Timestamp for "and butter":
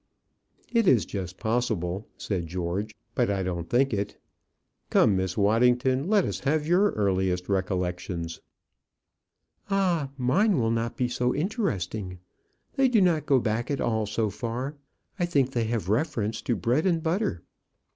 16.87-17.43